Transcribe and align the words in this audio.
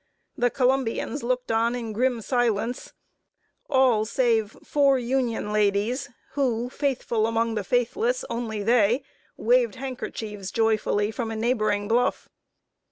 The 0.35 0.49
Columbians 0.49 1.21
looked 1.21 1.51
on 1.51 1.75
in 1.75 1.93
grim 1.93 2.21
silence 2.21 2.93
all 3.69 4.03
save 4.03 4.57
four 4.63 4.97
Union 4.97 5.53
ladies, 5.53 6.09
who, 6.31 6.71
"Faithful 6.71 7.27
among 7.27 7.53
the 7.53 7.63
faithless 7.63 8.25
only 8.27 8.63
they," 8.63 9.03
waved 9.37 9.75
handkerchiefs 9.75 10.49
joyfully 10.49 11.11
from 11.11 11.29
a 11.29 11.35
neighboring 11.35 11.87
bluff. 11.87 12.29